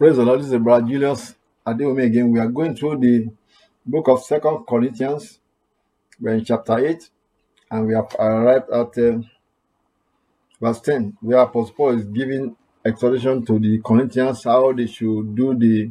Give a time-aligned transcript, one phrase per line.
[0.00, 0.40] Praise the Lord.
[0.40, 1.34] This is Brother Julius
[1.66, 2.30] Adeomi again.
[2.30, 3.28] We are going through the
[3.84, 5.38] book of Second Corinthians.
[6.18, 7.10] We're in chapter 8
[7.70, 9.18] and we have arrived at uh,
[10.58, 15.54] verse 10 where Apostle Paul is giving exhortation to the Corinthians how they should do
[15.54, 15.90] the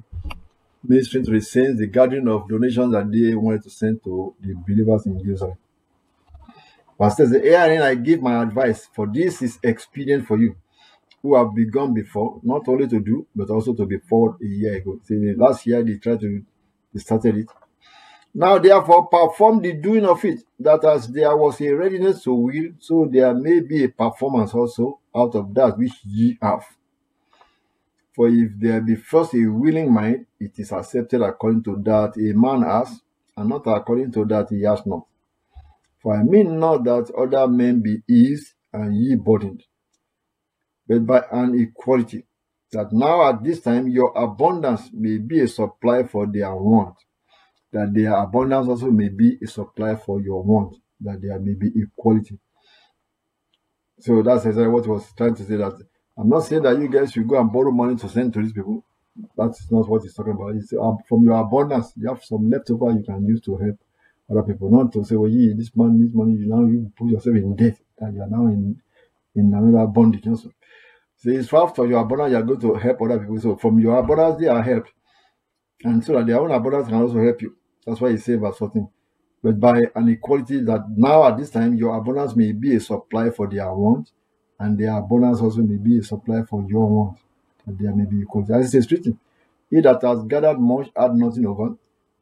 [0.84, 4.56] ministry to the saints, the gathering of donations that they wanted to send to the
[4.68, 5.60] believers in Jerusalem.
[7.00, 10.56] Verse 10 says, Herein I give my advice, for this is expedient for you
[11.22, 14.76] who have begun before, not only to do, but also to be forward a year
[14.76, 15.00] ago.
[15.04, 16.44] See, last year they tried to,
[16.94, 17.50] they started it.
[18.34, 22.72] Now, therefore, perform the doing of it, that as there was a readiness to will,
[22.80, 26.64] so there may be a performance also out of that which ye have.
[28.16, 32.38] For if there be first a willing mind, it is accepted according to that a
[32.38, 33.02] man has,
[33.36, 35.06] and not according to that he has not.
[36.02, 39.64] For I mean not that other men be eased and ye burdened,
[40.90, 42.26] but by an equality,
[42.72, 46.96] that now at this time your abundance may be a supply for their want,
[47.72, 51.72] that their abundance also may be a supply for your want, that there may be
[51.76, 52.40] equality.
[54.00, 55.58] So that's exactly what he was trying to say.
[55.58, 55.74] That
[56.18, 58.54] I'm not saying that you guys should go and borrow money to send to these
[58.54, 58.84] people.
[59.38, 60.56] That's not what he's talking about.
[60.56, 63.78] It's uh, from your abundance, you have some leftover you can use to help
[64.32, 64.72] other people.
[64.72, 67.56] Not to say, well, yeah, this man, this money, you now you put yourself in
[67.56, 68.82] debt, and you are now in
[69.36, 70.26] in another bondage.
[70.28, 70.52] Also.
[71.20, 73.40] So it's after your abundance, you are going to help other people.
[73.42, 74.94] So from your abundance, they are helped.
[75.84, 77.56] And so that their own abundance can also help you.
[77.86, 78.88] That's why he says verse 14.
[79.44, 83.30] But by an equality that now at this time your abundance may be a supply
[83.32, 84.12] for their want,
[84.60, 87.20] and their abundance also may be a supply for your want.
[87.66, 88.54] And there may be equality.
[88.54, 89.20] As it is written,
[89.70, 91.76] he that has gathered much had nothing over,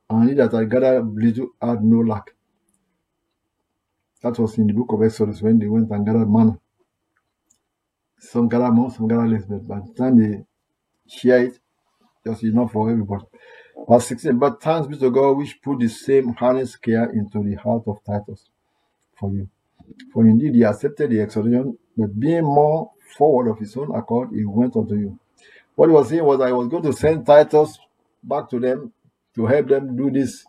[0.09, 2.33] and he that has gathered little had no lack.
[4.21, 6.59] That was in the book of Exodus when they went and gathered manna.
[8.19, 10.43] Some gather more, some gather less, but by the time they
[11.07, 11.59] share it,
[12.25, 13.25] just enough for everybody.
[13.87, 17.55] Verse 16, but thanks be to God which put the same earnest care into the
[17.55, 18.49] heart of Titus
[19.19, 19.49] for you.
[20.13, 24.43] For indeed he accepted the exhortation, but being more forward of his own accord, he
[24.45, 25.19] went unto you.
[25.75, 27.77] What he was saying was, I was going to send Titus
[28.23, 28.91] back to them
[29.35, 30.43] to help them do this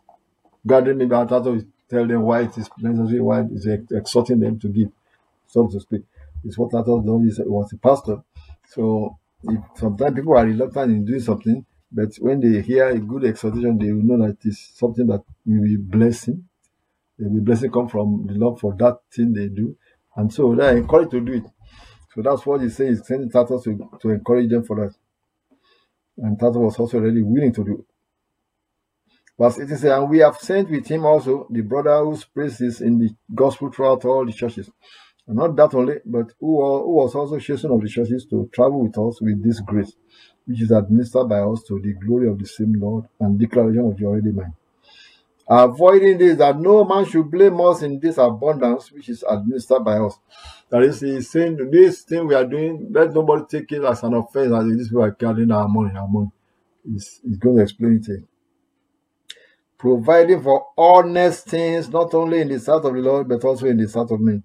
[0.67, 0.99] gathering.
[0.99, 4.89] Maybe Titus tell them why it is necessary, why it is exhorting them to give,
[5.47, 6.03] so to speak.
[6.45, 7.29] It's what I Titus done.
[7.29, 8.23] He was a pastor.
[8.67, 13.25] So if sometimes people are reluctant in doing something, but when they hear a good
[13.25, 16.45] exhortation, they will know that it is something that will be blessing.
[17.19, 19.77] The blessing come from the Lord for that thing they do.
[20.15, 21.45] And so they are encouraged to do it.
[22.15, 24.95] So that's what he says, sending Titus to, to encourage them for that.
[26.19, 27.85] And Titus was also really willing to do it.
[29.39, 32.99] Verse 80 says, And we have sent with him also the brother whose praises in
[32.99, 34.69] the gospel throughout all the churches.
[35.29, 38.83] And not that only, but who, who was also chosen of the churches to travel
[38.83, 39.93] with us with this grace,
[40.47, 43.97] which is administered by us to the glory of the same Lord and declaration of
[43.99, 44.55] the already mine.
[45.51, 49.99] Avoiding this, that no man should blame us in this abundance which is administered by
[49.99, 50.19] us.
[50.71, 54.15] That is, he's saying this thing we are doing, let nobody take it as an
[54.15, 56.31] offense as this we are carrying our money, our money.
[56.85, 58.25] He's, he's going to explain it.
[59.79, 63.77] Providing for honest things, not only in the sight of the Lord, but also in
[63.77, 64.43] the sight of men.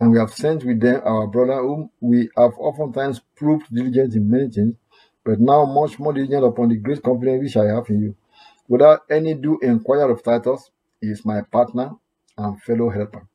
[0.00, 4.28] And we have sent with them our brother, whom we have oftentimes proved diligent in
[4.28, 4.74] many things,
[5.24, 8.16] but now much more diligent upon the great confidence which I have in you.
[8.68, 10.70] Without any due inquiry of Titus,
[11.00, 11.92] he is my partner
[12.36, 13.26] and fellow helper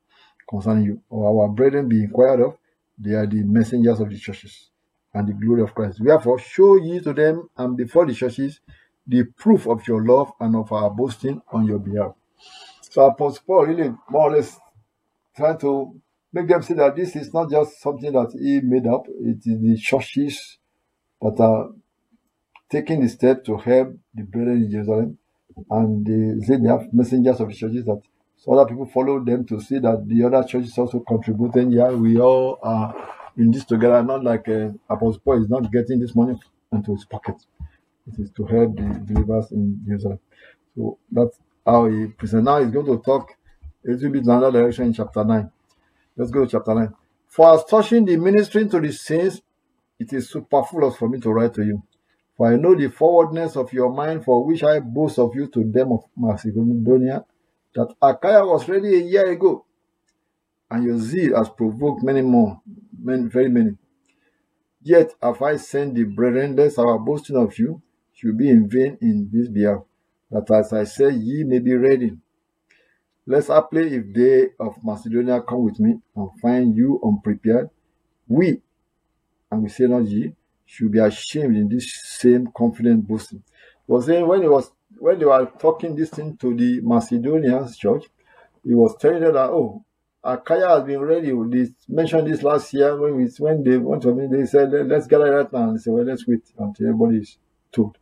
[0.50, 1.02] concerning you.
[1.10, 2.58] Or our brethren be inquired of,
[2.98, 4.70] they are the messengers of the churches
[5.14, 6.00] and the glory of Christ.
[6.04, 8.60] Therefore, show ye to them and before the churches
[9.08, 12.14] the proof of your love and of our boasting on your behalf.
[12.82, 14.60] So Apostle Paul really more or less
[15.36, 16.00] trying to
[16.32, 19.62] make them see that this is not just something that he made up, it is
[19.62, 20.58] the churches
[21.22, 21.70] that are
[22.70, 25.18] taking the step to help the brethren in Jerusalem.
[25.70, 28.02] And they say they have messengers of the churches that
[28.38, 31.72] so other people follow them to see that the other churches also contributing.
[31.74, 32.96] Yeah, we all are
[33.38, 36.40] in this together, not like uh, Apostle Paul is not getting this money
[36.72, 37.36] into his pocket.
[38.08, 40.20] It is to help the believers in Jerusalem.
[40.76, 42.46] So that's how he presents.
[42.46, 43.32] Now he's going to talk
[43.86, 45.52] a little bit in another direction in chapter 9.
[46.20, 46.94] Let's go to chapter 9.
[47.30, 49.42] For as touching the ministry to the saints,
[49.98, 51.82] it is superfluous for me to write to you.
[52.36, 55.64] For I know the forwardness of your mind, for which I boast of you to
[55.64, 57.24] them of Macedonia,
[57.74, 59.66] that Achaia was ready a year ago,
[60.70, 62.60] and your zeal has provoked many more,
[63.02, 63.78] many, very many.
[64.82, 67.82] Yet have I sent the brethren, lest our boasting of you
[68.12, 69.84] should be in vain in this behalf,
[70.32, 72.18] that as I say, ye may be ready.
[73.30, 77.70] Lest apply if they of Macedonia come with me and find you unprepared,
[78.28, 78.60] we,
[79.52, 80.34] and we say not ye,
[80.66, 83.44] should be ashamed in this same confident boasting.
[83.86, 88.06] Was saying when he was when they were talking this thing to the Macedonians church,
[88.64, 89.86] he was telling them that oh,
[90.24, 91.28] Achaia has been ready.
[91.30, 95.06] They mentioned this last year when we when they went to me, they said let's
[95.06, 95.70] gather right now.
[95.70, 97.38] And they said, Well, let's wait until everybody is
[97.72, 97.96] told.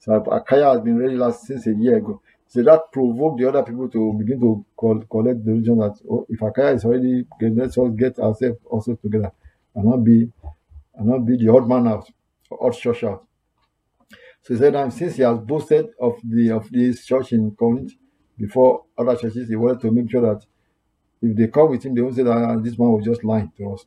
[0.00, 2.20] So Achaia has been ready last since a year ago.
[2.52, 6.26] So that provoked the other people to begin to call, collect the region that oh,
[6.28, 9.32] if Achaia is already let's all get ourselves also together
[9.74, 10.30] and not be
[10.94, 12.06] and not be the odd man out,
[12.60, 13.26] odd church out.
[14.42, 17.92] So he said, since he has boasted of the of this church in Corinth
[18.36, 20.44] before other churches, he wanted to make sure that
[21.22, 23.50] if they come with him, they won't say that ah, this man was just lying
[23.56, 23.86] to us.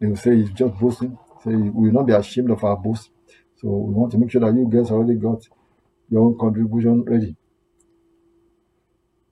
[0.00, 1.18] They will say he's just boasting.
[1.44, 3.10] Say we will not be ashamed of our boast.
[3.56, 5.46] So we want to make sure that you guys already got
[6.08, 7.36] your own contribution ready.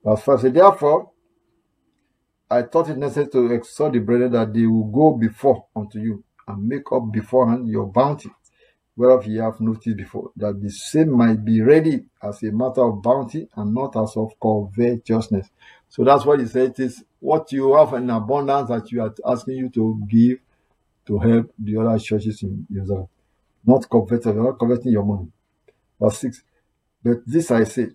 [0.07, 1.11] Verse 5 says, Therefore,
[2.49, 6.23] I thought it necessary to exhort the brethren that they will go before unto you
[6.47, 8.29] and make up beforehand your bounty,
[8.95, 13.01] whereof ye have noticed before, that the same might be ready as a matter of
[13.01, 15.49] bounty and not as of covetousness.
[15.89, 16.79] So that's what he said.
[16.79, 20.37] Is what you have in abundance that you are asking you to give
[21.07, 23.09] to help the other churches in Israel.
[23.65, 25.27] Not coveting, not coveting your money.
[25.99, 26.43] Verse 6.
[27.03, 27.89] But this I say,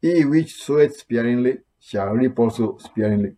[0.00, 3.32] he which soweth sparingly shall reap also sparingly,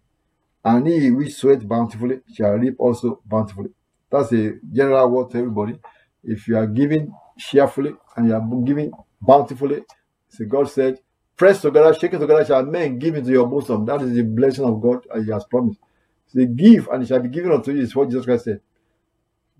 [0.64, 3.70] and he which soweth bountifully shall reap also bountifully.
[4.10, 5.78] That's a general word to everybody.
[6.24, 9.82] If you are giving cheerfully and you are giving bountifully,
[10.28, 11.00] so God said,
[11.36, 13.84] press together, shake it together, shall men give into your bosom.
[13.86, 15.80] That is the blessing of God as He has promised.
[16.26, 18.60] Say, give and it shall be given unto you, is what Jesus Christ said.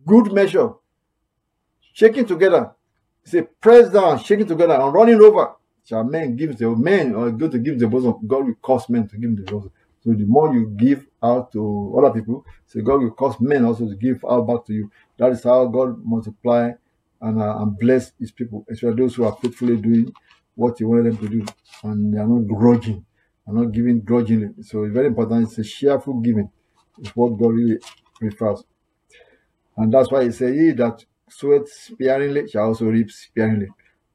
[0.07, 0.71] Good measure,
[1.93, 2.73] shaking together.
[3.25, 5.53] Say, press down, shaking together, and running over.
[5.91, 8.15] Shall men give to men or go to give the bosom?
[8.25, 9.73] God will cause men to give the bosom.
[10.05, 13.89] So the more you give out to other people, so God will cause men also
[13.89, 14.89] to give out back to you.
[15.19, 16.71] That is how God multiply
[17.21, 20.15] and, uh, and bless his people, especially those who are faithfully doing
[20.55, 21.45] what he wanted them to do.
[21.83, 23.05] And they are not grudging,
[23.49, 24.63] are not giving grudgingly.
[24.63, 25.49] So it's very important.
[25.49, 26.53] It's a cheerful giving.
[26.99, 27.79] It's what God really
[28.15, 28.63] prefers.
[29.77, 33.71] And that's why he said, He that soweth sparingly shall also reap sparingly.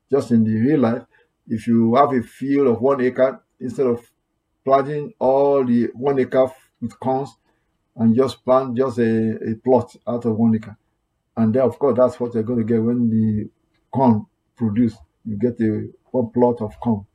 [0.10, 1.04] Just in the real life,
[1.48, 4.12] if you have a field of one acre, instead of
[4.64, 6.52] planting all the one acre
[6.82, 7.38] with corns
[7.96, 10.78] and just plant just a, a plot out of one acre.
[11.38, 13.50] And then, of course, that's what you're going to get when the
[13.92, 14.26] corn
[14.56, 14.96] produce.
[15.26, 17.06] You get a one plot of corn.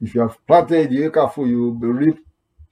[0.00, 2.18] If you have planted the acre full, you will reap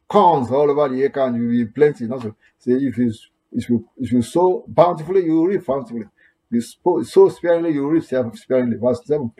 [0.08, 2.06] corns all over the acre and you will be plenty.
[2.06, 2.36] Not so.
[2.58, 3.12] Say if you
[3.52, 6.06] if you if you sow bountifully, you reap bountifully.
[6.50, 8.76] If you sow sparingly, you reap sparingly.
[8.76, 9.32] Verse seven.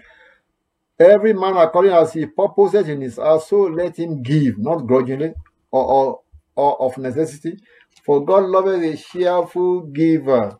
[0.98, 5.34] Every man according as he purposes in his heart, so let him give, not grudgingly
[5.70, 6.20] or, or,
[6.54, 7.58] or of necessity.
[8.04, 10.58] For God loveth a cheerful giver.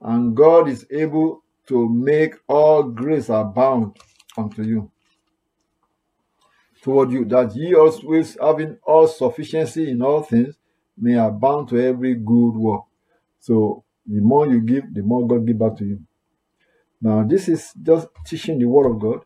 [0.00, 3.96] And God is able to make all grace abound
[4.36, 4.90] unto you.
[6.82, 10.56] Toward you, that ye always having all sufficiency in all things
[10.96, 12.82] may abound to every good work.
[13.38, 16.00] So the more you give, the more God give back to you.
[17.02, 19.24] Now, this is just teaching the word of God.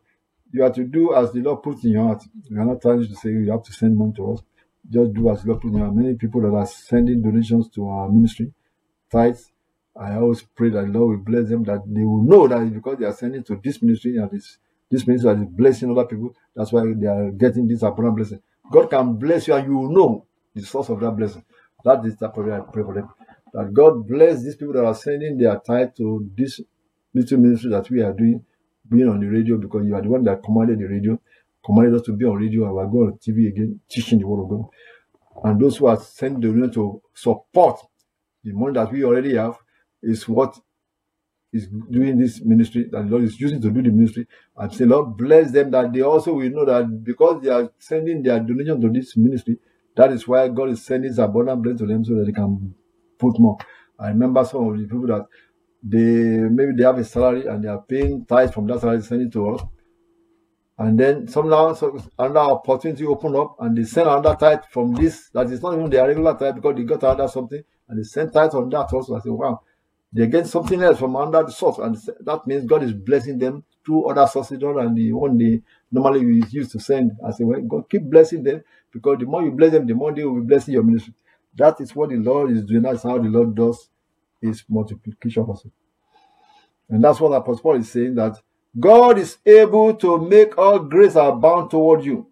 [0.51, 2.23] You have to do as the Lord puts in your heart.
[2.49, 4.41] We are not trying to say you have to send money to us.
[4.89, 5.95] Just do as the Lord puts in your heart.
[5.95, 8.51] Many people that are sending donations to our ministry,
[9.11, 9.51] tithes,
[9.95, 12.97] I always pray that the Lord will bless them, that they will know that because
[12.97, 14.57] they are sending to this ministry and this,
[14.89, 18.41] this ministry that is blessing other people, that's why they are getting this abundant blessing.
[18.71, 21.43] God can bless you and you will know the source of that blessing.
[21.83, 23.09] That is the prayer I pray for them.
[23.53, 26.61] That God bless these people that are sending their tithe to this
[27.17, 28.43] little ministry that we are doing,
[28.89, 31.19] being on the radio because you are the one that commanded the radio,
[31.65, 34.43] commanded us to be on radio, and we're going on TV again, teaching the word
[34.43, 34.65] of God.
[35.43, 37.79] And those who are sent the to support
[38.43, 39.57] the money that we already have
[40.01, 40.57] is what
[41.53, 44.85] is doing this ministry, that the Lord is using to do the ministry, and say,
[44.85, 48.81] Lord, bless them that they also will know that because they are sending their donation
[48.81, 49.57] to this ministry,
[49.95, 52.73] that is why God is sending his abundant blessing to them so that they can
[53.17, 53.57] put more.
[53.99, 55.25] I remember some of the people that
[55.83, 59.31] they maybe they have a salary and they are paying tithes from that salary, sending
[59.31, 59.61] to us.
[60.79, 65.29] And then somehow so another opportunity open up and they send another tithe from this
[65.33, 68.31] that is not even their regular tithe because they got another something and they send
[68.31, 69.15] tithe on that also.
[69.15, 69.61] I say, wow,
[70.13, 73.63] they get something else from under the source, and that means God is blessing them
[73.85, 77.11] through other sources other than the one they normally used to send.
[77.25, 80.13] I say, well, God keep blessing them because the more you bless them, the more
[80.13, 81.13] they will be blessing your ministry.
[81.55, 82.83] That is what the Lord is doing.
[82.83, 83.89] That's how the Lord does
[84.41, 85.71] his multiplication also.
[86.89, 88.41] And that's what Apostle Paul is saying that
[88.79, 92.27] God is able to make all grace abound toward you,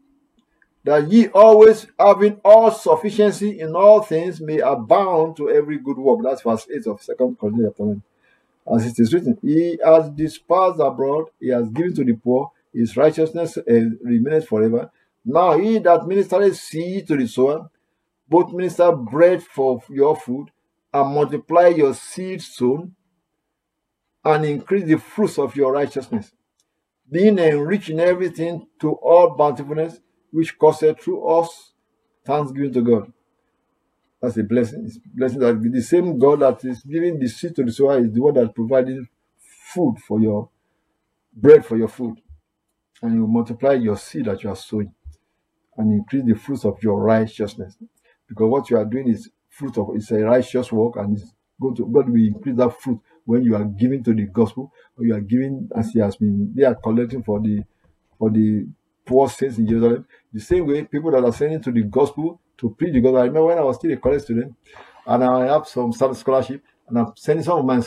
[0.83, 6.19] that ye always having all sufficiency in all things may abound to every good work.
[6.23, 8.01] That's verse 8 of 2 Corinthians chapter
[8.73, 12.97] As it is written, He has dispersed abroad, He has given to the poor, His
[12.97, 13.63] righteousness uh,
[14.03, 14.91] remains forever.
[15.25, 17.69] Now he that ministereth seed to the sower,
[18.29, 20.49] both minister bread for your food,
[20.95, 22.95] and multiply your seed sown,
[24.23, 26.31] and increase the fruits of your righteousness,
[27.11, 29.99] being enriched in everything to all bountifulness,
[30.31, 31.73] which causeth through us
[32.25, 33.11] thanksgiving to God.
[34.21, 34.85] That's a blessing.
[34.85, 37.99] It's a blessing that the same God that is giving the seed to the sower
[37.99, 39.07] is the one that providing
[39.73, 40.49] food for your
[41.35, 42.21] bread for your food.
[43.01, 44.93] And you multiply your seed that you are sowing
[45.77, 47.77] and increase the fruits of your righteousness.
[48.27, 51.75] Because what you are doing is fruit of it's a righteous work and it's going
[51.75, 55.15] to God will increase that fruit when you are giving to the gospel or you
[55.15, 57.63] are giving as he has been they are collecting for the
[58.19, 58.67] for the
[59.05, 60.05] poor saints in Jerusalem.
[60.33, 63.17] The same way people that are sending to the gospel to preach the gospel.
[63.17, 64.53] I remember when I was still a college student
[65.05, 67.81] and I have some scholarship and I'm sending some of my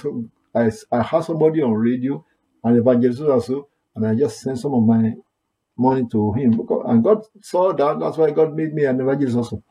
[0.54, 2.24] I, I have somebody on radio
[2.64, 5.12] and evangelist also and I just send some of my
[5.76, 6.60] money to him.
[6.86, 8.00] And God saw that.
[8.00, 9.62] That's why God made me an evangelist also.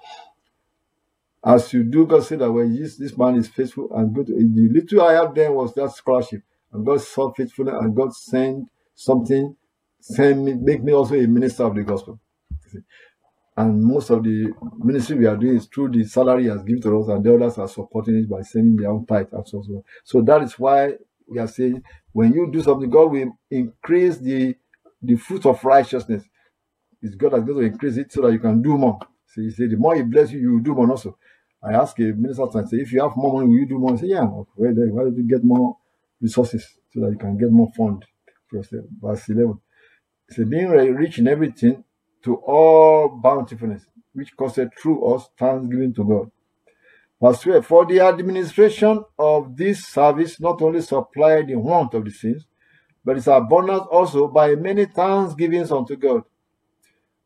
[1.48, 4.30] As you do, God said that when this, this man is faithful and good.
[4.32, 6.44] Eh, the little I have then was that scholarship.
[6.74, 9.56] And God saw faithfulness and God sent something,
[10.02, 12.20] send me, make me also a minister of the gospel.
[13.58, 17.02] And most of the ministry we are doing is through the salary has given to
[17.02, 19.84] us, and the others are supporting it by sending their own tithe and so on.
[20.06, 20.94] So that is why
[21.28, 24.56] we are saying when you do something, God will increase the
[25.04, 26.24] the fruit of righteousness
[27.02, 29.00] It's God that's going to increase it so that you can do more.
[29.28, 31.18] So he said, the more he bless you, you will do more also.
[31.64, 33.94] I ask a minister and say, if you have more money, will you do more?
[33.94, 34.26] I say, yeah.
[34.26, 35.78] Why don't you get more
[36.22, 38.06] resources so that you can get more fund
[38.48, 38.86] for yourself?
[39.02, 39.60] Verse 11.
[40.30, 41.84] He said, being rich in everything
[42.24, 46.32] to all bountifulness, which causeth through us thanksgiving to God.
[47.22, 47.66] Verse 12.
[47.66, 52.46] For the administration of this service not only supply the want of the saints,
[53.04, 56.24] but it's abundant also by many thanksgivings unto God.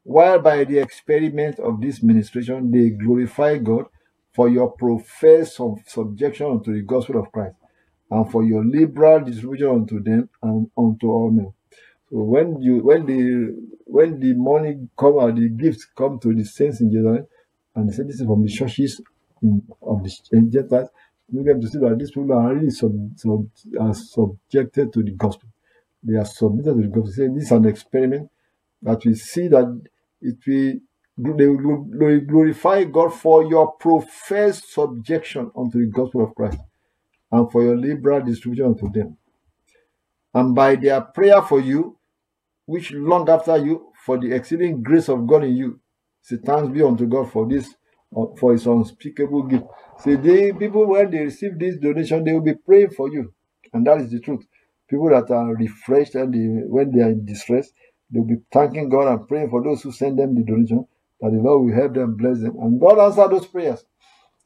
[0.04, 3.86] While by the experiment of this ministration they glorify God
[4.34, 7.56] for your professed of subjection unto the gospel of Christ,
[8.10, 11.54] and for your liberal distribution unto them and unto all men.
[12.10, 16.44] So when you when the when the money come or the gifts come to the
[16.46, 17.28] saints in Jerusalem,
[17.76, 19.02] and they say this is from the churches
[19.42, 20.90] in, of the Gentiles,
[21.32, 23.48] you get to see that these people are really sub, sub,
[23.80, 25.50] are subjected to the gospel
[26.04, 27.12] they are submitted to the gospel.
[27.12, 28.30] Say this is an experiment
[28.82, 29.82] that we see that
[30.22, 30.80] it will
[31.18, 36.58] they glorify God for your professed subjection unto the gospel of Christ
[37.32, 39.18] and for your liberal distribution unto them.
[40.34, 41.98] And by their prayer for you,
[42.66, 45.80] which long after you, for the exceeding grace of God in you.
[46.22, 47.68] Say thanks be unto God for this,
[48.16, 49.66] uh, for his unspeakable gift.
[50.00, 53.34] Say they people when they receive this donation, they will be praying for you.
[53.74, 54.46] And that is the truth
[54.90, 57.72] people that are refreshed and they, when they are in distress,
[58.10, 60.86] they'll be thanking God and praying for those who send them the donation,
[61.22, 62.58] that the Lord will help them, bless them.
[62.62, 63.84] And God answer those prayers.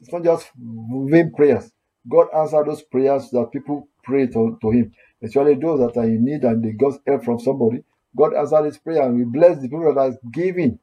[0.00, 1.70] It's not just vain prayers.
[2.08, 4.92] God answer those prayers that people pray to, to Him,
[5.22, 7.82] especially those that are in need and they got help from somebody.
[8.16, 10.78] God answer this prayer and we bless the people that are giving.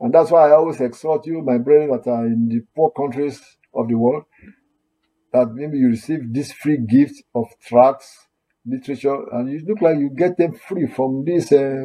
[0.00, 3.40] And that's why I always exhort you, my brethren that are in the poor countries
[3.74, 4.24] of the world,
[5.32, 8.26] that maybe you receive this free gift of tracts
[8.66, 11.52] literature, and you look like you get them free from this.
[11.52, 11.84] uh,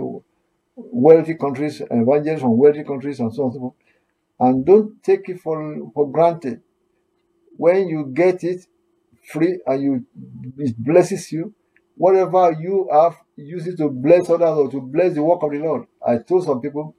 [0.91, 3.73] wealthy countries, evangelists from wealthy countries, and so on and so forth.
[4.39, 6.61] And don't take it for, for granted.
[7.57, 8.65] When you get it
[9.31, 10.05] free and you
[10.57, 11.53] it blesses you,
[11.95, 15.59] whatever you have, use it to bless others or to bless the work of the
[15.59, 15.88] Lord.
[16.05, 16.95] I told some people,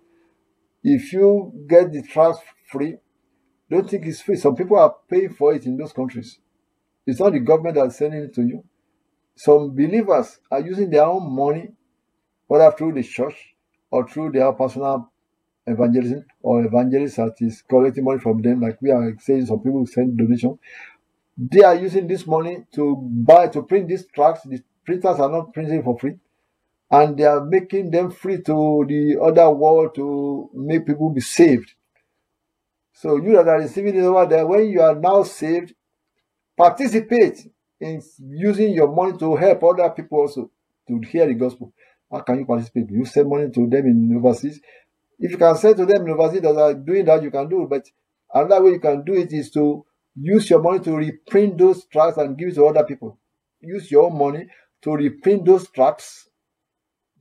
[0.85, 2.97] if you get the trust free,
[3.71, 4.37] don't think it's free.
[4.37, 6.39] Some people are paying for it in those countries.
[7.07, 8.65] It's not the government that's sending it to you.
[9.35, 11.71] some believers are using their own money,
[12.47, 13.52] whether through the church
[13.93, 15.13] or through their personal
[15.67, 19.87] evangelism or evangelists that is collecting money from them, like we are saying some people
[19.87, 20.59] send donation.
[21.37, 24.43] They are using this money to buy to print these tracts.
[24.45, 26.17] The printers are not printing for free,
[26.91, 31.75] and they are making them free to the other world to make people be saved.
[32.93, 35.75] So you that are receiving it over there, when you are now saved,
[36.57, 37.47] participate
[37.81, 40.51] in using your money to help other people also
[40.89, 41.73] to hear the gospel.
[42.13, 42.91] How can you participate?
[42.91, 44.61] You send money to them in overseas.
[45.19, 47.67] If you can send to them in overseas that are doing that, you can do.
[47.69, 47.89] But
[48.33, 52.19] another way you can do it is to use your money to reprint those tracts
[52.19, 53.19] and give it to other people.
[53.61, 54.47] Use your own money
[54.83, 56.29] to reprint those tracts.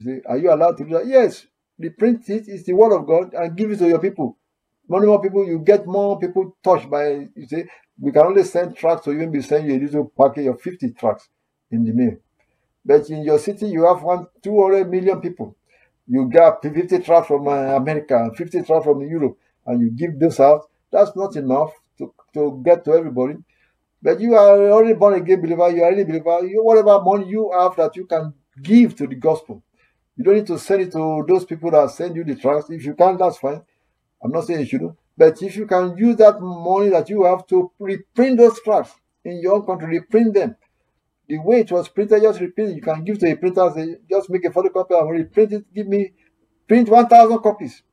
[0.01, 1.07] See, are you allowed to do that?
[1.07, 1.45] Yes.
[1.79, 2.47] Reprint it.
[2.47, 4.37] It's the word of God and give it to your people.
[4.87, 7.29] More more people, you get more people touched by.
[7.35, 7.63] You see,
[7.99, 10.91] we can only send tracts, so even be sending you a little package of 50
[10.93, 11.29] tracts
[11.69, 12.17] in the mail.
[12.85, 15.55] But in your city, you have one 200 million people.
[16.07, 20.39] You get 50 tracts from uh, America, 50 tracts from Europe, and you give those
[20.39, 20.69] out.
[20.91, 23.35] That's not enough to, to get to everybody.
[24.01, 27.51] But you are already born again believer, you are already believer, you, whatever money you
[27.57, 29.63] have that you can give to the gospel.
[30.17, 32.69] You don't need to send it to those people that send you the tracts.
[32.69, 33.61] If you can, that's fine.
[34.23, 34.97] I'm not saying you shouldn't.
[35.17, 38.93] But if you can use that money that you have to reprint those tracts
[39.25, 40.55] in your own country, reprint them.
[41.31, 42.75] The way it was printed, just reprint it.
[42.75, 45.73] You can give to a printer, say, just make a photocopy and reprint it.
[45.73, 46.11] Give me,
[46.67, 47.83] print 1,000 copies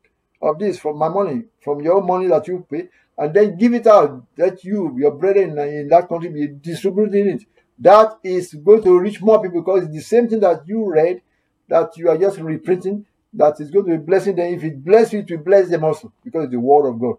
[0.42, 3.86] of this from my money, from your money that you pay, and then give it
[3.86, 4.26] out.
[4.36, 7.44] That you, your brethren in that country, be distributing it.
[7.78, 11.22] That is going to reach more people because it's the same thing that you read
[11.68, 14.52] that you are just reprinting that is going to be blessing them.
[14.52, 17.18] If it bless you, to bless them also because it's the word of God.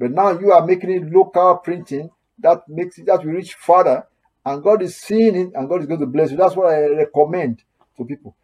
[0.00, 2.10] But now you are making it local printing
[2.40, 4.08] that makes it that will reach further,
[4.50, 6.36] and God is seeing it, and God is going to bless you.
[6.36, 7.62] That's what I recommend
[7.96, 8.36] to people.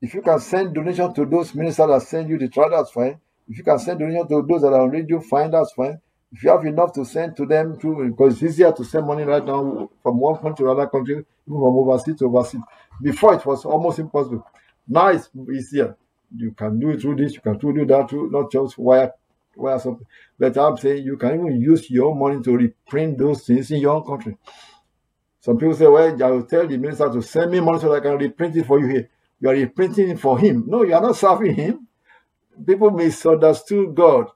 [0.00, 3.20] If you can send donation to those ministers that send you the trial, that's fine.
[3.48, 6.00] If you can send donation to those that are on radio, fine, that's fine.
[6.32, 9.22] If you have enough to send to them, too, because it's easier to send money
[9.22, 12.62] right now from one country to another country, even from overseas to overseas.
[13.02, 14.46] Before it was almost impossible.
[14.88, 15.96] Now it's easier.
[16.34, 19.12] You can do it through this, you can do that through not just wire
[19.56, 20.06] wire something.
[20.38, 23.96] But I'm saying you can even use your money to reprint those things in your
[23.96, 24.36] own country.
[25.40, 27.96] Some people say, Well, I will tell the minister to send me money so that
[27.96, 29.10] I can reprint it for you here.
[29.40, 30.64] You are reprinting it for him.
[30.66, 31.86] No, you are not serving him.
[32.66, 34.28] People misunderstood God.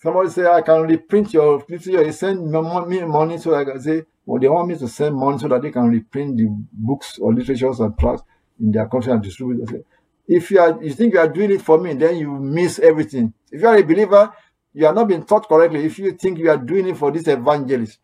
[0.00, 2.04] Somebody say, I can reprint your literature.
[2.04, 5.38] You send me money so I can say, well, they want me to send money
[5.38, 8.22] so that they can reprint the books or literatures and tracts
[8.60, 9.86] in their country and distribute it.
[10.28, 13.32] If you are you think you are doing it for me, then you miss everything.
[13.50, 14.30] If you are a believer,
[14.74, 15.86] you are not being taught correctly.
[15.86, 17.98] If you think you are doing it for this evangelist,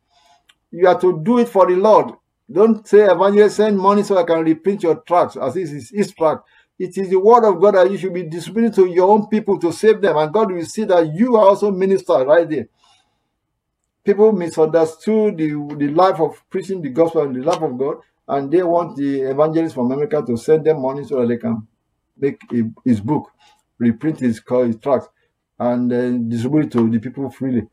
[0.70, 2.14] you are to do it for the Lord.
[2.50, 6.12] Don't say evangelist send money so I can reprint your tracts as this is his
[6.14, 6.46] tract.
[6.78, 9.58] It is the word of God that you should be distributing to your own people
[9.60, 12.68] to save them, and God will see that you are also minister right there.
[14.02, 18.50] People misunderstood the, the life of preaching the gospel and the life of God, and
[18.50, 21.66] they want the evangelist from America to send them money so that they can
[22.16, 23.30] make a, his book,
[23.78, 25.08] reprint his, his tracts,
[25.58, 27.66] and uh, distribute to the people freely.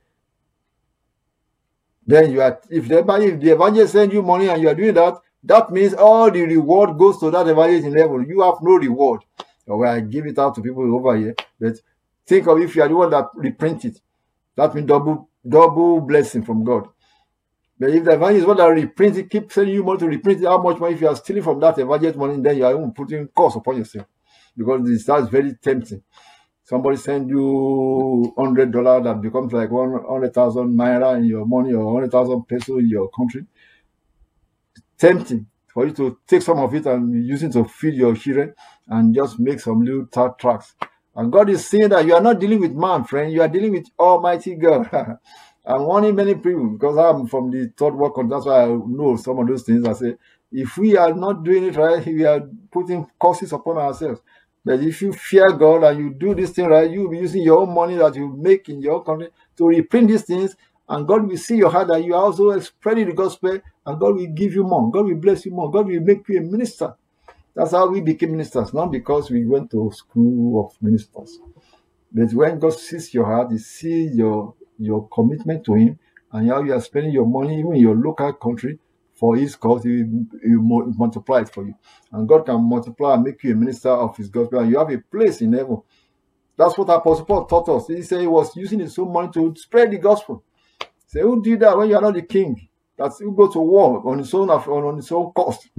[2.06, 4.94] Then you are, if the, if the evangelist send you money and you are doing
[4.96, 8.24] that, that means all the reward goes to that evangelist level.
[8.24, 9.22] You have no reward.
[9.66, 11.76] Well, I give it out to people over here, but
[12.26, 14.02] think of if you are the one that reprint it.
[14.56, 16.90] That means double double blessing from God.
[17.80, 20.46] But if the evangelist want to reprint it, keep sending you money to reprint it,
[20.46, 22.92] how much money if you are stealing from that evangelist money, then you are even
[22.92, 24.06] putting cost upon yourself.
[24.56, 26.04] Because this starts very tempting.
[26.64, 31.74] Somebody send you hundred dollar that becomes like one hundred thousand naira in your money
[31.74, 33.46] or hundred thousand peso in your country.
[34.98, 38.54] Tempting for you to take some of it and use it to feed your children
[38.88, 40.06] and just make some little
[40.40, 40.76] tracts.
[41.16, 43.32] And God is saying that you are not dealing with man, friend.
[43.32, 44.90] You are dealing with Almighty God.
[45.66, 48.36] I'm warning many people because I'm from the third world country.
[48.36, 49.86] That's why I know some of those things.
[49.86, 50.16] I say,
[50.52, 54.22] if we are not doing it right, we are putting curses upon ourselves.
[54.64, 57.62] But if you fear God and you do this thing right, you'll be using your
[57.62, 60.56] own money that you make in your country to reprint these things,
[60.88, 64.16] and God will see your heart that you are also spreading the gospel, and God
[64.16, 64.92] will give you more.
[64.92, 65.72] God will bless you more.
[65.72, 66.94] God will make you a minister.
[67.56, 71.40] That's how we became ministers, not because we went to school of ministers.
[72.12, 76.00] But when God sees your heart, He sees your your commitment to Him
[76.32, 78.80] and how you are spending your money, even in your local country,
[79.22, 81.76] for His cause, He will multiply it for you.
[82.12, 84.92] And God can multiply and make you a minister of His gospel, and you have
[84.92, 85.82] a place in heaven.
[86.58, 87.88] That's what Apostle Paul taught us.
[87.88, 90.44] He said he was using his own money to spread the gospel.
[91.08, 92.68] Say, who did that when you are not the king?
[93.02, 95.70] that you go to war on his own on his own cost.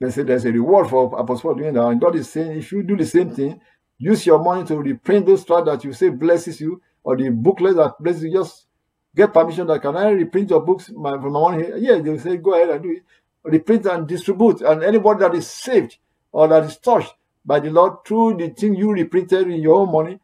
[0.00, 1.86] They say there's a reward for Apostle Paul doing that.
[1.86, 3.60] And God is saying, if you do the same thing,
[3.98, 7.76] use your money to reprint those tracts that you say blesses you, or the booklet
[7.76, 8.66] that blesses you, just
[9.14, 11.68] get permission that can I reprint your books my, from my money?
[11.78, 13.02] Yeah, they will say, go ahead and do it.
[13.44, 14.60] Reprint and distribute.
[14.62, 15.98] And anybody that is saved
[16.32, 19.92] or that is touched by the Lord through the thing you reprinted in your own
[19.92, 20.20] money,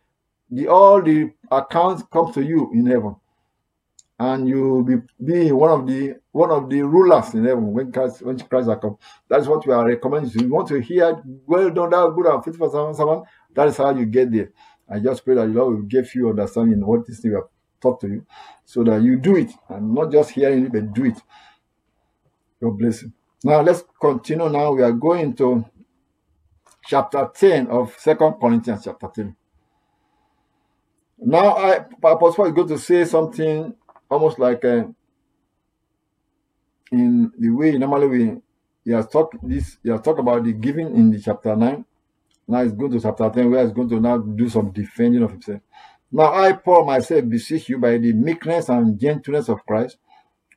[0.50, 3.16] the all the accounts come to you in heaven
[4.18, 7.92] and you will be, be one of the one of the rulers in heaven when
[7.92, 8.96] Christ when Christ has come.
[9.28, 10.30] That's what we are recommending.
[10.30, 13.24] So you want to hear, well done, that good and faithful servant.
[13.54, 14.50] That is how you get there.
[14.88, 17.44] I just pray that the Lord will give you understanding what this thing we have
[17.84, 18.26] taught to you,
[18.64, 21.22] so that you do it and not just hearing it, but do it.
[22.62, 23.12] God bless you.
[23.44, 24.48] Now let's continue.
[24.48, 25.64] Now we are going to
[26.86, 29.36] chapter 10 of Second Corinthians chapter 10.
[31.18, 33.74] Now I Apostle is going to say something
[34.10, 34.84] almost like uh,
[36.92, 38.36] in the way normally we
[38.84, 41.84] he has talked this he has talked about the giving in the chapter 9
[42.48, 45.30] now he's going to chapter 10 where he's going to now do some defending of
[45.32, 45.60] himself
[46.14, 49.98] now i paul myself beseech you by the meekness and gentleness of christ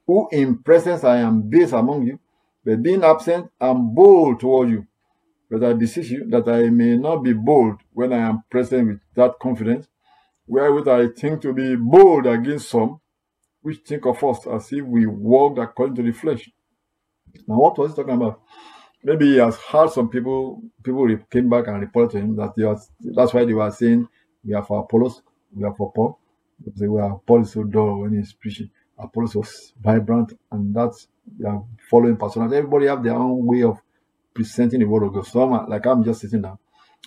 [0.05, 2.19] who in presence i am base among you
[2.63, 4.85] but being absent i'm bold toward you
[5.49, 8.99] but i beseech you that i may not be bold when i am present with
[9.15, 9.87] that confidence
[10.45, 12.99] wherewith i think to be bold against some
[13.67, 16.49] which think of us as if we walked according to the flesh.
[17.47, 18.41] Now, what was he talking about?
[19.03, 22.63] Maybe he has heard some people, people came back and reported to him that they
[23.13, 24.07] that's why they were saying,
[24.45, 25.21] we are for Apollos,
[25.55, 26.19] we are for Paul.
[26.75, 28.69] They were Paul is so dull when he's preaching.
[28.97, 31.07] Apollos was vibrant, and that's
[31.37, 32.57] they are following personality.
[32.57, 33.77] Everybody have their own way of
[34.33, 35.27] presenting the word of God.
[35.27, 36.57] So I'm like I'm just sitting down.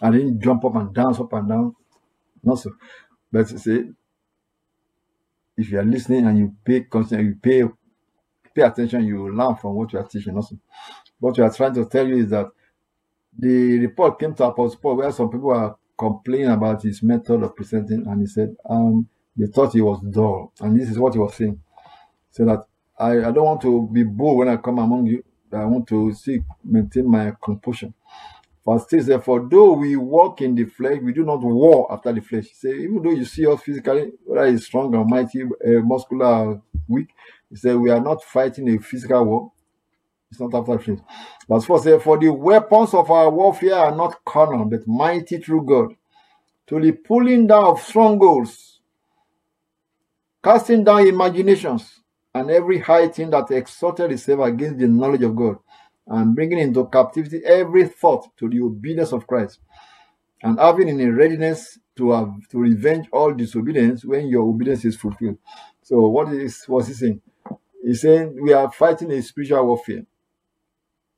[0.01, 1.77] I didn't jump up and dance up and down.
[2.43, 2.73] Not so.
[3.33, 3.91] But see,
[5.57, 7.65] if you are listening and you pay constant, you pay
[8.55, 10.57] pay attention, you learn from what you are teaching also.
[11.19, 12.47] What we are trying to tell you is that
[13.39, 17.55] the report came to Apostle Paul where some people are complaining about his method of
[17.55, 21.21] presenting, and he said um, they thought he was dull, and this is what he
[21.21, 21.61] was saying.
[22.31, 22.65] So that
[22.99, 25.23] I, I don't want to be bold when I come among you.
[25.53, 27.93] I want to see maintain my composure.
[28.67, 32.13] Verse 3 says, For though we walk in the flesh, we do not war after
[32.13, 32.47] the flesh.
[32.55, 37.09] Say, even though you see us physically, whether it's strong or mighty, uh, muscular weak,
[37.51, 39.53] he said, We are not fighting a physical war.
[40.31, 40.99] It's not after flesh.
[41.49, 45.65] Verse 4 says, For the weapons of our warfare are not carnal, but mighty through
[45.65, 45.95] God,
[46.69, 48.81] to the pulling down of strongholds,
[50.43, 52.01] casting down imaginations,
[52.33, 55.57] and every high thing that exalted itself against the knowledge of God
[56.07, 59.61] and bringing into captivity every thought to the obedience of Christ,
[60.43, 64.97] and having in a readiness to have to revenge all disobedience when your obedience is
[64.97, 65.39] fulfilled.
[65.83, 67.21] So what is what's he saying?
[67.85, 70.05] He's saying we are fighting a spiritual warfare.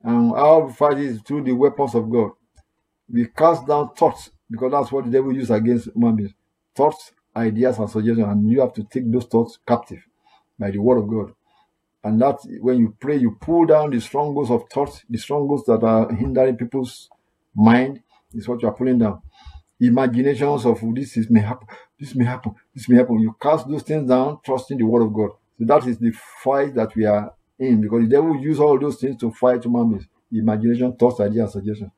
[0.02, 2.30] And our fight is through the weapons of God.
[3.10, 6.34] We cast down thoughts because that's what the devil uses against human beings.
[6.74, 10.02] Thoughts, ideas, and suggestions, and you have to take those thoughts captive
[10.58, 11.32] by the word of God.
[12.04, 15.82] And that when you pray, you pull down the strongholds of thoughts, the strongholds that
[15.84, 17.08] are hindering people's
[17.54, 18.00] mind,
[18.32, 19.22] is what you are pulling down.
[19.80, 21.66] Imaginations of this is may happen,
[21.98, 23.18] this may happen, this may happen.
[23.18, 25.30] You cast those things down, trusting the word of God.
[25.58, 26.12] So that is the
[26.42, 29.90] fight that we are in because the devil use all those things to fight human
[29.90, 30.08] beings.
[30.32, 31.92] Imagination, thoughts, ideas, suggestions.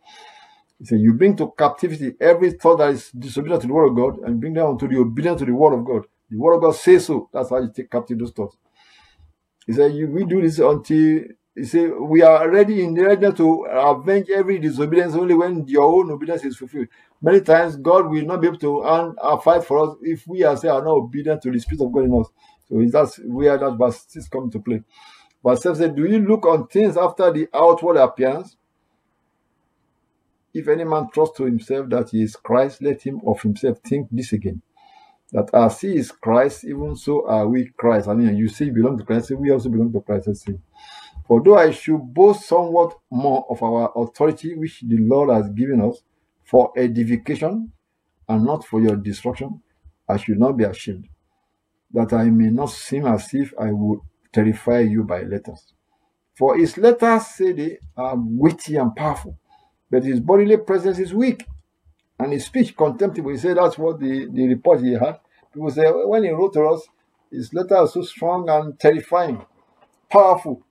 [0.81, 3.97] He said, You bring to captivity every thought that is disobedient to the word of
[3.97, 6.05] God and bring them to the obedience to the word of God.
[6.31, 7.31] The word of God says so.
[7.33, 8.57] That's how you take captive those thoughts.
[9.67, 11.23] He said, We do this until
[11.57, 16.11] he said, We are ready in readiness to avenge every disobedience only when your own
[16.11, 16.89] obedience is fulfilled.
[17.23, 20.81] Many times, God will not be able to uh, fight for us if we ourselves
[20.81, 22.29] are not obedient to the Spirit of God in us.
[22.69, 24.83] So that's where that verse is coming to play.
[25.45, 28.57] Verse 7 said, Do you look on things after the outward appearance?
[30.53, 34.09] If any man trusts to himself that he is Christ, let him of himself think
[34.11, 34.63] this again
[35.35, 38.07] that as he is Christ, even so are we Christ.
[38.07, 40.29] I mean, you you belong to Christ, we also belong to Christ.
[40.29, 40.59] Let's see.
[41.27, 45.81] For though I should boast somewhat more of our authority, which the Lord has given
[45.81, 46.03] us
[46.45, 47.73] for edification
[48.29, 49.61] and not for your destruction,
[50.09, 51.09] I should not be ashamed,
[51.93, 54.01] that I may not seem as if I would
[54.35, 55.73] terrify you by letters.
[56.37, 59.39] For his letters say they are witty and powerful,
[59.91, 61.47] but his bodily presence is weak
[62.19, 63.31] and his speech contemptible.
[63.31, 65.21] He said that's what the, the report he had.
[65.53, 66.83] People say when he wrote to us,
[67.31, 69.45] his letter is so strong and terrifying,
[70.11, 70.63] powerful,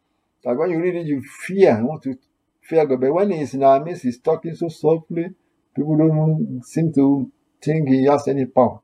[0.43, 2.15] that when you read it, you fear, you want to
[2.61, 2.99] fear God.
[2.99, 5.29] But when he's in our midst, he's talking so softly,
[5.75, 8.79] people don't seem to think he has any power.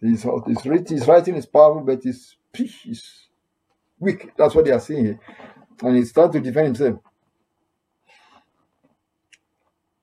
[0.00, 0.24] His,
[0.86, 3.27] his, writing is powerful, but his speech is
[3.98, 4.32] weak.
[4.36, 5.18] That's what they are here.
[5.82, 7.00] And he starts to defend himself.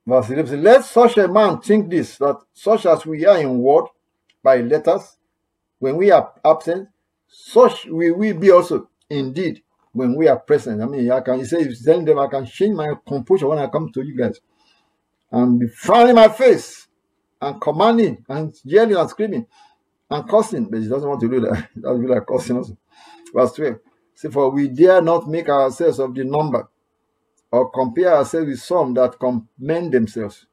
[0.06, 3.58] Verse 11 says, Let such a man think this, that such as we are in
[3.58, 3.86] word
[4.44, 5.18] by letters,
[5.80, 6.90] when we are absent,
[7.28, 10.82] such will we be also indeed when we are present.
[10.82, 13.68] I mean, I can he says, telling them I can change my composure when I
[13.68, 14.40] come to you guys
[15.32, 16.88] and be frowning my face
[17.42, 19.48] and commanding and yelling and screaming
[20.10, 21.70] and cursing, but he doesn't want to do that.
[21.76, 22.78] He doesn't feel like cursing also.
[23.36, 23.80] Verse 12.
[24.16, 26.70] See, for we dare not make ourselves of the number
[27.52, 30.46] or compare ourselves with some that commend themselves,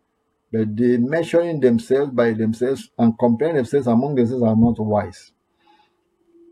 [0.52, 5.30] but they measuring themselves by themselves and comparing themselves among themselves are not wise.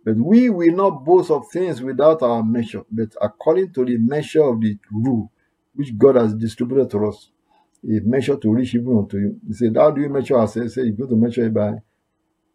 [0.05, 4.45] But we will not boast of things without our measure, but according to the measure
[4.45, 5.31] of the rule
[5.75, 7.31] which God has distributed to us.
[7.85, 9.41] A measure to reach even unto you.
[9.47, 10.75] He said, How do you measure ourselves?
[10.75, 11.73] Say, You're going to measure it by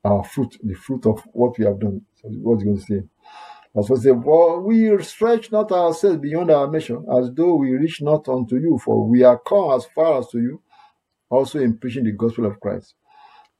[0.03, 2.01] our fruit, the fruit of what we have done.
[2.21, 3.03] So what's going to say?
[3.77, 8.01] As well say, For we stretch not ourselves beyond our measure, as though we reach
[8.01, 10.61] not unto you, for we are come as far as to you,
[11.29, 12.95] also in preaching the gospel of Christ,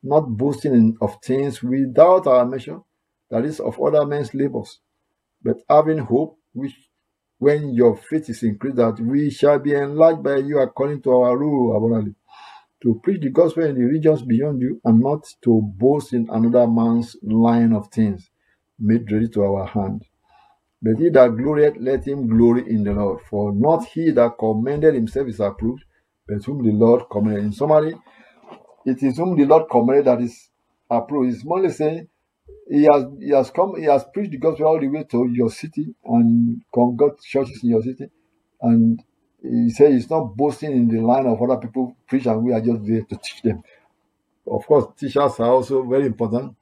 [0.01, 2.79] not boasting in, of things without our measure,
[3.29, 4.79] that is, of other men's labors,
[5.43, 6.89] but having hope, which
[7.39, 11.37] when your faith is increased, that we shall be enlarged by you according to our
[11.37, 12.15] rule abundantly
[12.81, 16.67] to preach the gospel in the regions beyond you and not to boast in another
[16.67, 18.29] man's line of things
[18.79, 20.03] made ready to our hand.
[20.81, 23.21] But he that glorieth, let him glory in the Lord.
[23.29, 25.83] For not he that commended himself is approved,
[26.27, 27.45] but whom the Lord commended.
[27.45, 27.95] In summary,
[28.85, 30.49] it is whom the Lord commended that is
[30.89, 31.33] approved.
[31.33, 32.07] It's only saying
[32.69, 35.49] he has he has come, he has preached the gospel all the way to your
[35.49, 38.09] city and got churches in your city,
[38.61, 39.01] and
[39.41, 42.61] he said he's not boasting in the line of other people preach and we are
[42.61, 43.63] just there to teach them.
[44.47, 46.55] Of course, teachers are also very important.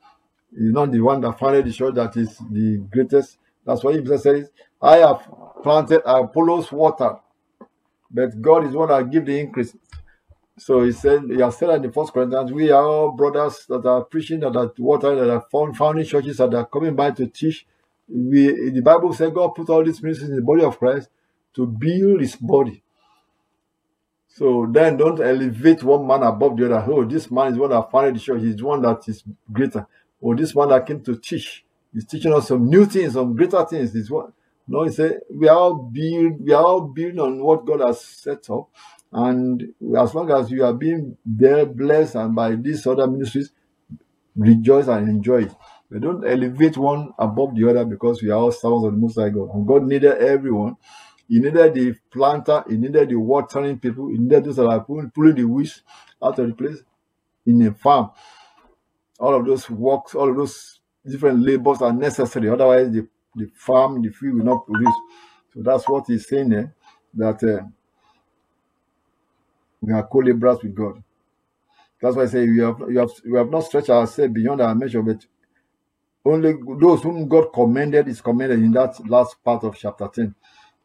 [0.58, 3.38] He's not the one that founded the church that is the greatest.
[3.66, 5.28] That's why he says, I have
[5.64, 7.16] planted Apollos water,
[8.12, 9.76] but God is one that give the increase.
[10.58, 13.86] So he said, he has said in the first Corinthians, we are all brothers that
[13.86, 17.28] are preaching that are water, that are found, founding churches that are coming by to
[17.28, 17.66] teach.
[18.08, 21.10] We the Bible said God put all these ministries in the body of Christ
[21.56, 22.84] to build his body.
[24.28, 26.92] So then don't elevate one man above the other.
[26.92, 28.42] Oh, this man is one that founded the church.
[28.42, 29.88] He's one that is greater.
[30.24, 31.66] Or oh, this one that came to teach.
[31.94, 33.92] He's teaching us some new things, some greater things.
[33.92, 34.32] This one.
[34.68, 38.00] No, he said we are all build, we are all building on what God has
[38.00, 38.70] set up.
[39.12, 39.62] And
[39.98, 43.52] as long as you are being there blessed and by these other ministries,
[44.36, 45.52] rejoice and enjoy it.
[45.92, 49.20] But don't elevate one above the other because we are all servants of the Most
[49.20, 49.50] High God.
[49.54, 50.78] And God needed everyone
[51.28, 55.10] he needed the planter, he needed the watering people, he needed those that are pulling,
[55.10, 55.82] pulling the weeds
[56.22, 56.78] out of the place
[57.46, 58.12] in a farm.
[59.24, 62.50] All of those works, all of those different labors are necessary.
[62.50, 64.96] Otherwise, the, the farm, the field will not produce.
[65.56, 66.76] So that's what he's saying there,
[67.16, 67.66] that uh,
[69.82, 71.04] we are co-laborers with God.
[72.02, 74.76] That's why I say we have, we have, we have not stretched ourselves beyond our
[74.76, 75.26] measure, but
[76.26, 80.36] only those whom God commended is commended in that last part of chapter 10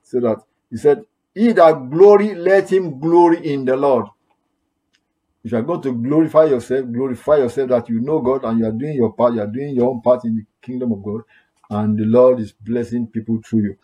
[0.03, 0.39] so that
[0.71, 4.07] he said, He that glory, let him glory in the Lord.
[5.49, 8.67] If you are going to glorify yourself, glorify yourself that you know God and you
[8.67, 11.23] are doing your part, you are doing your own part in the kingdom of God,
[11.71, 13.77] and the Lord is blessing people through you.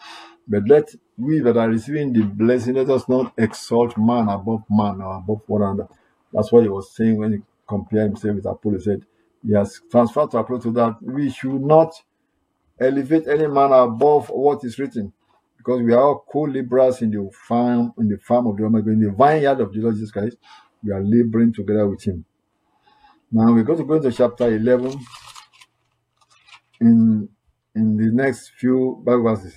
[0.47, 5.01] But let we that are receiving the blessing, let us not exalt man above man
[5.01, 5.89] or above one another.
[6.35, 8.77] That's what he was saying when he compared himself with Apollo.
[8.77, 9.07] He said,
[9.43, 11.95] He has transferred to Apollo to that we should not
[12.79, 15.15] elevate any man above what is written
[15.57, 19.01] because we are all co-laborers in the farm, in the farm of the Almighty, in
[19.01, 20.37] the vineyard of the Lord Jesus Christ.
[20.85, 22.25] We are laboring together with Him.
[23.33, 24.99] Now we're going to go into chapter 11
[26.81, 27.29] in
[27.75, 29.55] in the next few Bible verses.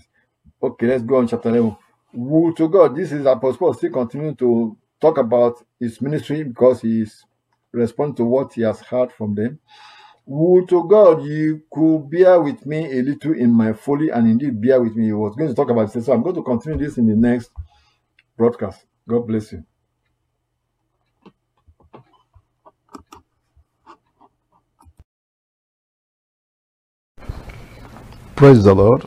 [0.62, 1.76] Okay, let's go on chapter 11.
[2.14, 2.96] Woe to God.
[2.96, 7.24] This is Apostle Paul still continuing to talk about his ministry because he is
[7.72, 9.60] responding to what he has heard from them.
[10.26, 14.62] Would to God you could bear with me a little in my folly and indeed
[14.62, 15.06] bear with me.
[15.06, 16.06] He was going to talk about this.
[16.06, 17.52] So I'm going to continue this in the next
[18.38, 18.86] broadcast.
[19.08, 19.64] God bless you.
[28.38, 29.04] Praise the Lord.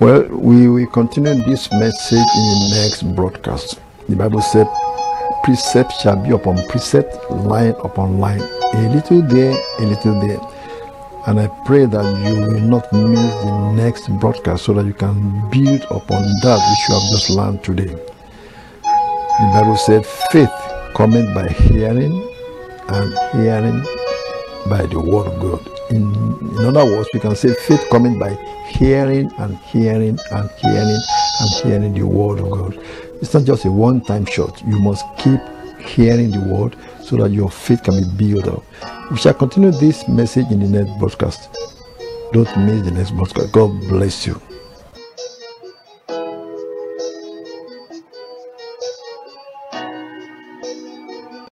[0.00, 3.80] Well, we will continue this message in the next broadcast.
[4.06, 4.68] The Bible said,
[5.44, 10.40] Precept shall be upon precept, line upon line a little there, a little there.
[11.26, 15.48] And I pray that you will not miss the next broadcast so that you can
[15.48, 17.96] build upon that which you have just learned today.
[18.82, 20.52] The Bible said, faith
[20.92, 22.12] cometh by hearing,
[22.88, 23.82] and hearing
[24.68, 25.70] by the word of God.
[25.90, 28.34] In, in other words, we can say faith coming by
[28.68, 31.00] hearing and hearing and hearing
[31.40, 32.78] and hearing the word of God.
[33.20, 34.62] It's not just a one time shot.
[34.66, 35.40] You must keep
[35.80, 38.64] hearing the word so that your faith can be built up.
[39.10, 41.48] We shall continue this message in the next broadcast.
[42.32, 43.52] Don't miss the next broadcast.
[43.52, 44.40] God bless you.